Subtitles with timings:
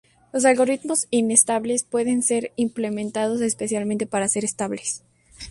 [0.33, 5.03] Los algoritmos inestables pueden ser implementados especialmente para ser estables.